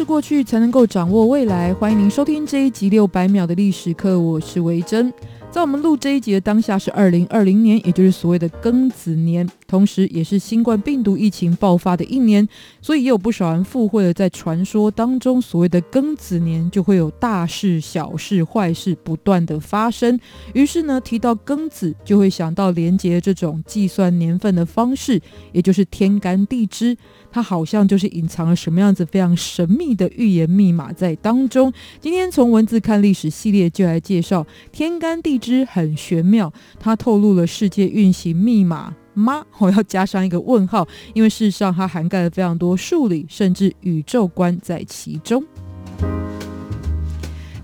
[0.00, 1.74] 是过去，才能够掌握未来。
[1.74, 5.12] 欢迎您收听这一集六百秒的历史课，我是维珍。
[5.50, 12.46] 在我们录这一集的当下是二零二零年，也就是所谓的庚子年，同时也是新冠病毒疫情爆发的一年，
[12.82, 20.18] 所以也有不少人附会了在传说当中，所谓的庚子年就会有大事、小事、坏事不断的发生。
[20.54, 25.20] 于是呢，提到庚子，就会想到连接这种计算年份的方式，
[25.52, 26.96] 也就是天干地支。
[27.30, 31.72] 它好像就是隐藏了什么样子非常神秘的预言密码在当中。
[32.00, 39.44] 今天从文字看历史系列就来介绍天干地支很玄妙，它透露了世界运行密码吗？
[39.58, 45.44] 我要加上一个问号，因为事实上它涵盖了非常多数理甚至宇宙观在其中。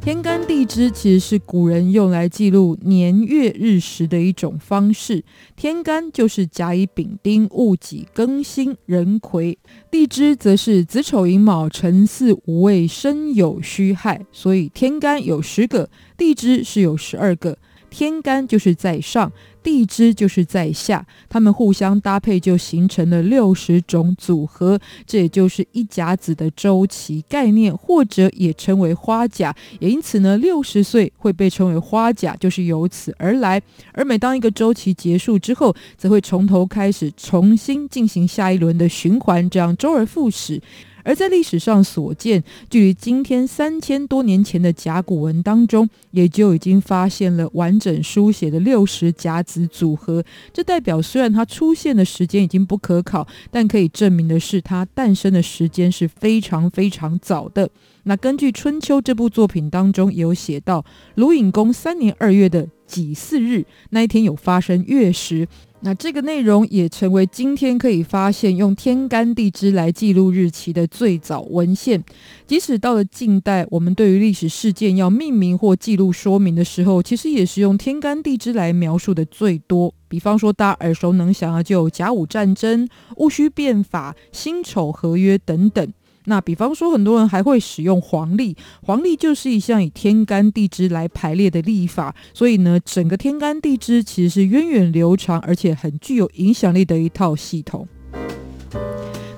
[0.00, 5.24] 天干地支其实是古人用来记录年月日时的一种方式。
[5.56, 9.58] 天干就是甲乙丙丁戊己庚辛壬癸，
[9.90, 14.24] 地支则是子丑寅卯辰巳午未申酉戌亥。
[14.30, 17.58] 所以天干有十个，地支是有十二个。
[17.96, 19.32] 天干就是在上。
[19.62, 29.52] 地支就是在下，它们互相搭配就形成了六十种组合，这也就是一甲子的周期概念，或者也称为花甲。
[29.80, 33.60] 也因此呢，六十岁会被称为花甲，就是由此而来。
[33.92, 40.62] 而每当一个周期结束之后，则会从头开始，重新进行下一轮的循环，这样周而复始。
[41.06, 50.24] 而在历史上所见，距离今天三千多年前的甲骨文当中，也就已经发现了完整书写的六十甲子组合。
[50.52, 57.70] 这代表，虽然它出现的时间已经不可考，但可以证明的是，它诞生的时间是非常非常早的。
[58.02, 60.84] 那根据《春秋》这部作品当中有写到，
[61.14, 65.46] 鲁隐公三年二月的己巳日那一天有发生月食。
[65.80, 72.02] 那这个内容也成为今天可以发现用天干地支来记录日期的最早文献。
[72.46, 79.92] 即使到了近代，我们对于历史事件要命名或记录说明的时候，其实也是用天干地支来描述的最多。
[80.08, 85.92] 比方说，大家耳熟能详的就有甲午战争、戊戌变法、辛丑合约等等。
[86.26, 97.86] 那比方说，很多人还会使用黄历，黄历就是一项以天干地支来排列的历法，所以呢，整个天干地支其实是源远流长，而且很具有影响力的一套系统。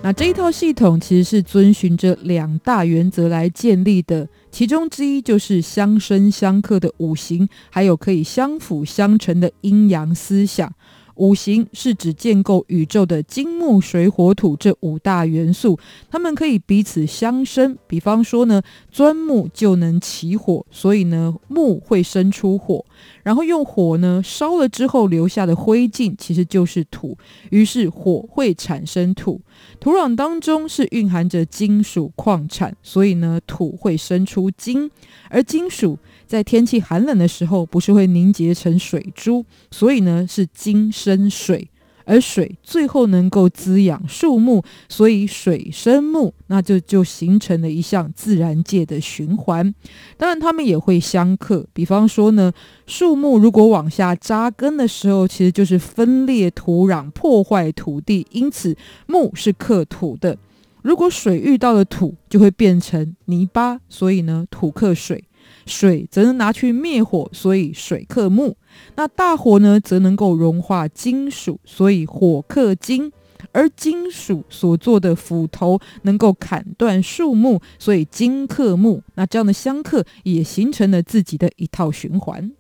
[0.01, 10.73] 那这一套系统其实是遵循着两大原则来建立的，其中之一就是相生相克的五行，还有可以相辅相成的阴阳思想。
[11.19, 15.79] 五行是指建构宇宙的金木水火土这五大元素，
[16.11, 17.77] 它们可以彼此相生。
[17.87, 22.85] 比方说呢，钻木就能起火，所以呢，木会生出火。
[23.29, 27.15] 然后用火呢烧了之后留下的灰烬其实就是土，
[27.51, 29.39] 于是火会产生土。
[29.79, 34.91] 土壤当中是蕴含着金属矿产，所以呢，土会生出金，
[35.29, 41.69] 而金属在天气寒冷的时候不是会凝结成水珠，所以呢，是金生水。
[42.09, 49.75] 而水最后能够滋养树木，所以水生木，那就就形成了一项自然界的循环。
[50.17, 51.67] 当然，它们也会相克。
[51.75, 52.51] 比方说呢，
[52.87, 58.75] 树木如果往下扎根的时候，其实就是分裂土壤、破坏土地，因此
[59.07, 60.39] 木是克土的。
[60.81, 65.25] 如果水遇到了土，就会变成泥巴，所以呢，土克水。
[65.67, 68.57] 水则能拿去灭火，所以水克木。
[68.97, 73.13] 那大火呢，则能够融化金属，所以火克金。
[73.53, 79.03] 而金属所做的斧头能够砍断树木，所以金克木。
[79.15, 82.51] 那这样的相克也形成了自己的一套循环。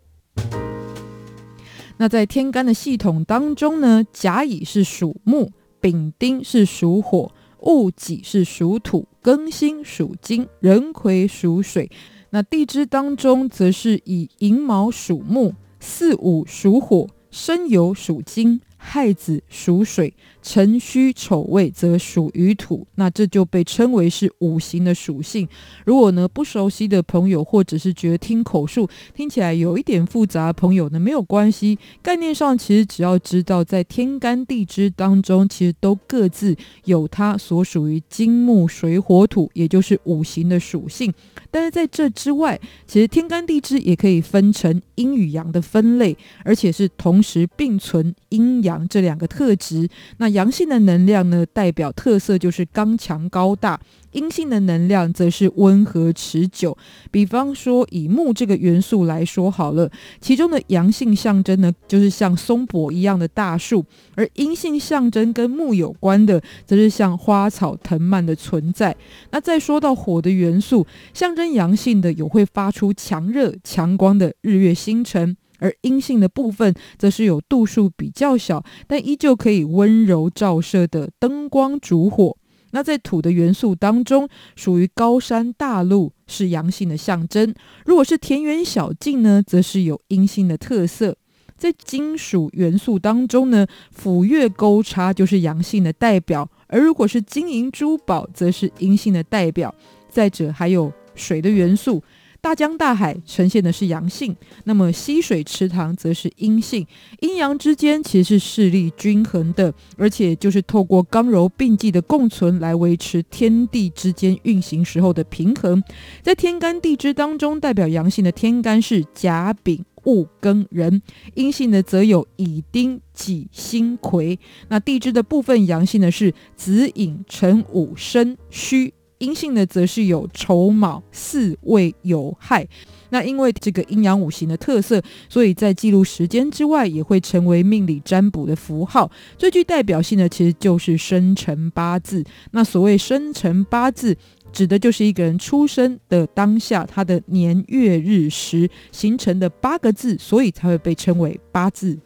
[1.98, 11.90] 那在天干的系统当中呢，甲乙是属木，丙丁是属火，戊己是属土，庚辛属金，壬癸属水。
[12.30, 22.86] 那地支当中，则是以寅卯属木，巳午属火，申酉属金，亥子属水，辰戌丑未则属于土。
[22.94, 25.46] 那这就被称为是五行的属性。
[25.84, 31.78] 如果呢不熟悉的朋友，或者是觉得听口述听起来有一点复杂朋友呢，没有关系。
[32.00, 41.12] 概念上其实只要知道，在天干地支当中，其实都各自有它所属于金木水火土，也就是五行的属性。
[41.50, 49.88] 但是在这之外，其实天干地支也可以分成阴与阳的分类，而且是同时并存阴阳阳这两个特质。
[50.18, 53.80] 那阳性的能量呢，代表特色就是刚强高大。
[54.12, 56.76] 阴性的能量则是温和持久。
[57.10, 63.82] 比方说，以木这个元素来说好了，其中的阳性象征呢，就是像松柏一样的大树；
[64.14, 68.96] 而阴性象征跟木有关的，则是像花草藤蔓的存在。
[69.30, 82.36] 那再说到火的元素，象征阳性的有会发出强热强光的日月星辰，而阴性的部分，则是有度数比较小，但依旧可以温柔照射的灯光烛火。
[82.72, 87.52] 那在土的元素当中，属于高山大路是阳性的象征；
[87.86, 91.16] 如果是田园小径呢，则是有阴性的特色。
[91.56, 99.74] 在金属元素当中呢，斧钺钩叉就是阳性的代表；而如果是金银珠宝，则是阴性的代表。
[100.10, 102.02] 再者，还有水的元素。
[102.40, 106.86] 大江大海呈现的是阳性，那么溪水池塘则是阴性。
[107.20, 115.82] 阴阳之间其实是势力均衡的，而且就是透过刚柔并济的共存来维持天地之间运行时候的平衡。
[116.22, 121.02] 在天干地支当中，代表阳性的天干是甲丙戊庚壬，
[121.34, 124.38] 阴性的则有乙丁己辛癸。
[124.68, 128.94] 那地支的部分阳性的是子寅辰午申戌。
[129.18, 132.66] 阴性的则是有丑卯巳未有亥，
[133.10, 139.10] 那因为这个阴阳五行的特色，所以在记录时间之外，也会成为命理占卜的符号。
[139.36, 142.24] 最具代表性的其实就是生辰八字。
[142.52, 144.16] 那所谓生辰八字，
[144.52, 151.98] 指的就是一个人出生的当下，他的年月日时形成的八个字，所以才会被称为八字。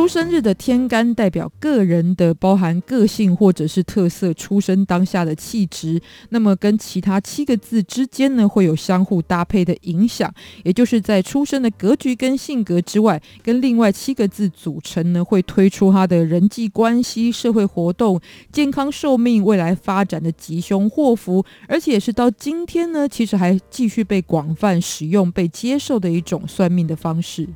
[0.00, 6.00] 出生日的天干代表个人的包含个性或者是特色，出生当下的气质，
[6.30, 10.32] 那么跟其他七个字之间呢，会有相互搭配的影响，
[10.64, 18.18] 也就是在出生的格局跟性格之外，跟另外七个字组成呢，会推出他的人际关系、社会活动、
[18.50, 27.46] 健康寿命、未来发展的吉凶祸福，而且也是到今天呢，其实还继续被广泛使用、被接受的一种算命的方式。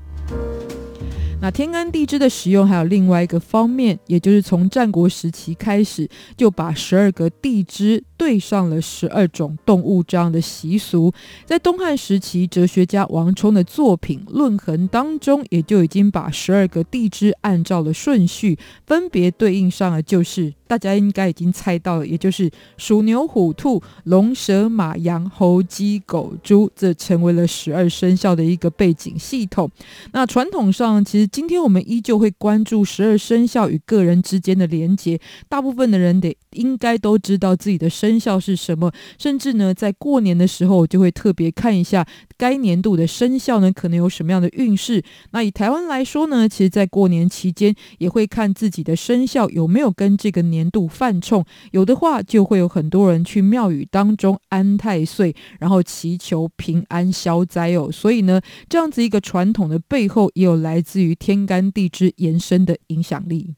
[1.45, 6.09] 那天干地支的使用还有另外一个方面，也就是从战国时期开始，
[6.39, 11.13] 就把十二个地支对上了十二种动物这样的习俗。
[11.45, 20.55] 在东汉时期，哲学家王充的作品《论衡》当中，也就已经把十二个地支按照了顺序，分别对应上了，就是。
[20.67, 29.71] 大家应该已经猜到了，也就是鼠、牛、虎、兔、龙、蛇、马、羊、猴、鸡、狗、猪，这成为了十二生肖的一个背景系统。
[30.13, 35.21] 那传统上，其实今天我们依旧会关注十二生肖与个人之间的连结。
[35.49, 42.07] 大部分的人得应该都知道自己的生肖是什么，甚至呢，在过年的时候就会特别看一下
[42.39, 45.03] 该年度的生肖呢，可能有什么样的运势。
[45.33, 50.54] 那以台湾来说呢，其实，在过年期间也会看自己的生肖有没有跟这个。
[50.55, 57.91] 年度犯冲，有的话就会有很多人去庙宇当中安太岁，然后祈求平安消灾哦。
[57.91, 63.57] 所以呢，这样子一个传统的背后，也有来自于天干地支延伸的影响力。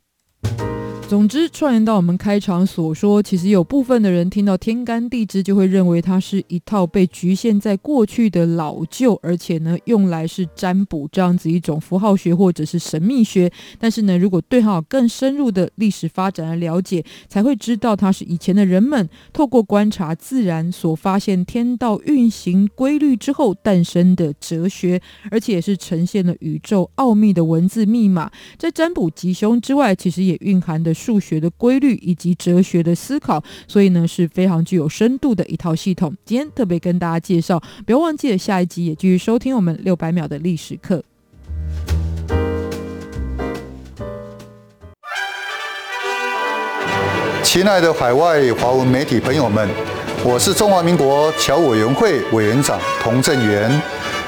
[1.09, 13.49] 总之，串联到我们开场所说，其实有部分的人听到天干地支，就会认为它是一套被局限在过去的老旧，而且呢，用来是占卜这样子一种符号学或者是神秘学。
[13.79, 28.29] 但是呢，如果对它有更深入的历史发展的了解，才会知道它是以前的人们透过观察自然所发现天道运行规律之后诞生的哲学，而且也是呈现了宇宙奥秘的文字密码。
[28.59, 30.96] 在占卜吉凶之外，其实也蕴含的。
[30.97, 36.17] 数学的规律以及哲学的思考，所以呢是非常具有深度的一套系统。
[36.25, 41.05] 今天特别跟大家介绍，不要忘记了下一集也继续收听我们六百秒的历史课。
[47.43, 49.69] 亲爱的海外华文媒体朋友们，
[50.25, 53.71] 我是中华民国侨委员会委员长童振源。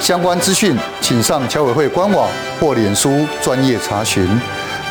[0.00, 2.28] 相关资讯请上侨委会官网
[2.60, 4.28] 或脸书专业查询。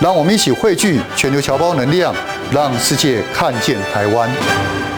[0.02, 2.14] 让我们一起汇聚全球侨胞能量，
[2.52, 4.93] 让世界看见台湾。